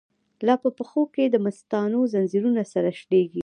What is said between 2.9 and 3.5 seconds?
شلیږی